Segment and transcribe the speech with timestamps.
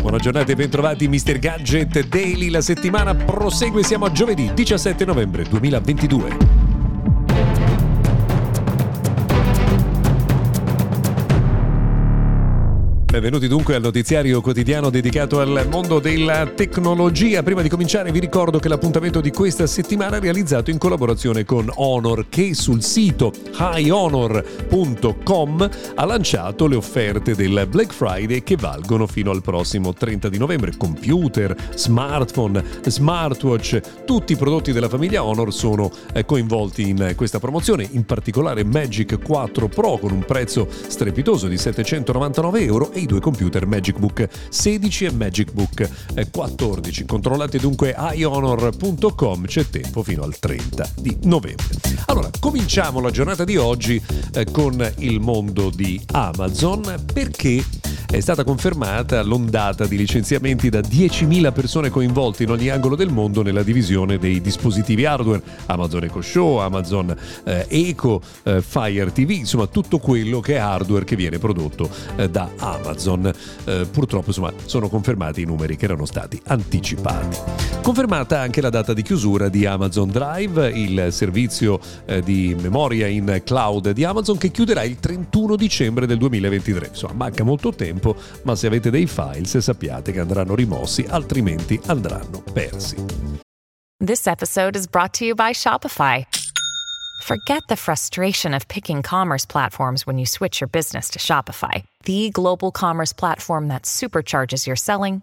[0.00, 1.38] Buona giornata e bentrovati Mr.
[1.38, 2.48] Gadget Daily.
[2.48, 6.55] La settimana prosegue, siamo a giovedì 17 novembre 2022.
[13.16, 17.42] Benvenuti dunque al notiziario quotidiano dedicato al mondo della tecnologia.
[17.42, 21.66] Prima di cominciare vi ricordo che l'appuntamento di questa settimana è realizzato in collaborazione con
[21.76, 29.30] Honor che sul sito highhonor.com ha lanciato le offerte del Black Friday che valgono fino
[29.30, 30.76] al prossimo 30 di novembre.
[30.76, 37.88] Computer, smartphone, smartwatch, tutti i prodotti della famiglia Honor sono eh, coinvolti in questa promozione,
[37.92, 43.20] in particolare Magic 4 Pro con un prezzo strepitoso di 799 euro e i due
[43.20, 45.88] computer Magic Book 16 e Magic Book
[46.30, 47.04] 14.
[47.06, 51.66] Controllate dunque ionor.com, c'è tempo fino al 30 di novembre.
[52.06, 54.02] Allora, cominciamo la giornata di oggi
[54.34, 57.64] eh, con il mondo di Amazon perché
[58.08, 63.42] è stata confermata l'ondata di licenziamenti da 10.000 persone coinvolte in ogni angolo del mondo
[63.42, 69.66] nella divisione dei dispositivi hardware, Amazon Echo Show, Amazon eh, Echo, eh, Fire TV, insomma
[69.66, 73.30] tutto quello che è hardware che viene prodotto eh, da Amazon.
[73.64, 77.38] Eh, purtroppo insomma sono confermati i numeri che erano stati anticipati.
[77.82, 83.42] Confermata anche la data di chiusura di Amazon Drive, il servizio eh, di memoria in
[83.44, 86.86] cloud di Amazon che chiuderà il 31 dicembre del 2023.
[86.88, 91.80] Insomma, manca molto tempo tempo, ma se avete dei files sappiate che andranno rimossi, altrimenti
[91.86, 92.96] andranno persi.
[93.98, 96.24] This episode is brought to you by Shopify.
[97.22, 102.30] Forget the frustration of picking commerce platforms when you switch your business to Shopify, the
[102.30, 105.22] global commerce platform that supercharges your selling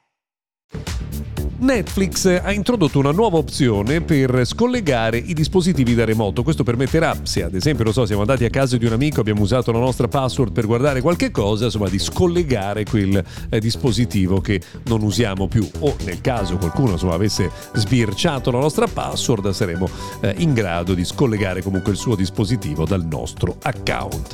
[1.61, 6.41] Netflix ha introdotto una nuova opzione per scollegare i dispositivi da remoto.
[6.41, 9.41] Questo permetterà, se ad esempio, lo so, siamo andati a casa di un amico, abbiamo
[9.41, 14.59] usato la nostra password per guardare qualche cosa, insomma, di scollegare quel eh, dispositivo che
[14.85, 15.69] non usiamo più.
[15.81, 19.87] O nel caso qualcuno insomma, avesse sbirciato la nostra password, saremo
[20.21, 24.33] eh, in grado di scollegare comunque il suo dispositivo dal nostro account.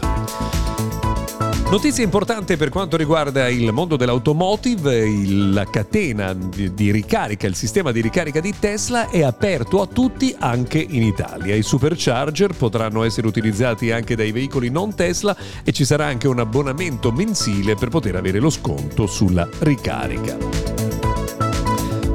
[1.69, 7.99] Notizia importante per quanto riguarda il mondo dell'automotive, la catena di ricarica, il sistema di
[7.99, 11.55] ricarica di Tesla è aperto a tutti anche in Italia.
[11.55, 16.37] I supercharger potranno essere utilizzati anche dai veicoli non Tesla e ci sarà anche un
[16.37, 20.86] abbonamento mensile per poter avere lo sconto sulla ricarica.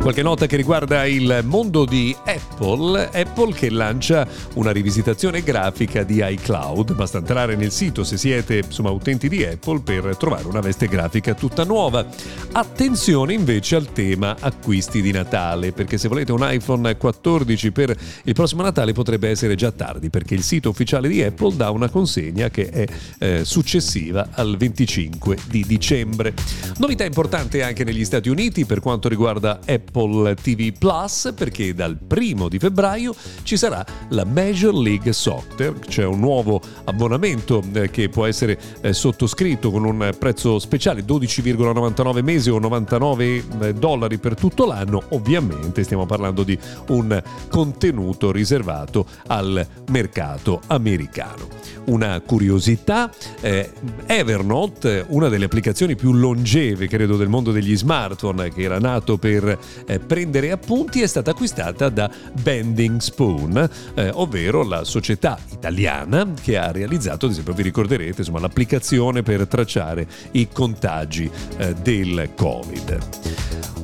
[0.02, 6.20] Qualche nota che riguarda il mondo di Apple, Apple che lancia una rivisitazione grafica di
[6.20, 10.88] iCloud, basta entrare nel sito se siete insomma, utenti di Apple per trovare una veste
[10.88, 12.04] grafica tutta nuova.
[12.50, 18.34] Attenzione invece al tema acquisti di Natale, perché se volete un iPhone 14 per il
[18.34, 22.50] prossimo Natale potrebbe essere già tardi, perché il sito ufficiale di Apple dà una consegna
[22.50, 22.86] che è
[23.20, 26.34] eh, successiva al 25 di dicembre.
[26.78, 31.98] Novità importante anche negli Stati Uniti per quanto riguarda Apple Apple TV Plus perché dal
[31.98, 38.08] primo di febbraio ci sarà la Major League Soccer, c'è un nuovo abbonamento eh, che
[38.08, 44.34] può essere eh, sottoscritto con un prezzo speciale 12,99 mesi o 99 eh, dollari per
[44.34, 51.48] tutto l'anno, ovviamente stiamo parlando di un contenuto riservato al mercato americano.
[51.84, 53.10] Una curiosità,
[53.40, 53.70] eh,
[54.06, 59.58] Evernote, una delle applicazioni più longeve credo del mondo degli smartphone che era nato per
[59.86, 66.56] eh, prendere appunti è stata acquistata da Bending Spoon, eh, ovvero la società italiana che
[66.56, 72.98] ha realizzato, ad esempio vi ricorderete, insomma, l'applicazione per tracciare i contagi eh, del Covid.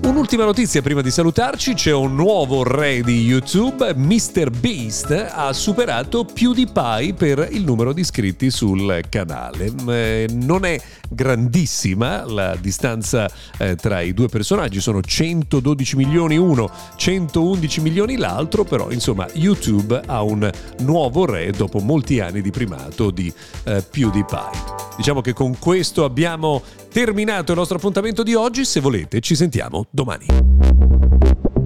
[0.08, 7.14] Un'ultima notizia prima di salutarci, c'è un nuovo re di YouTube, MrBeast ha superato PewDiePie
[7.14, 9.70] per il numero di iscritti sul canale.
[9.88, 10.80] Eh, non è
[11.10, 18.64] grandissima la distanza eh, tra i due personaggi, sono 112 milioni uno, 111 milioni l'altro,
[18.64, 20.50] però insomma YouTube ha un
[20.80, 23.32] nuovo re dopo molti anni di primato di
[23.64, 24.86] eh, PewDiePie.
[24.96, 28.64] Diciamo che con questo abbiamo terminato il nostro appuntamento di oggi.
[28.64, 31.57] Se volete, ci sentiamo domani.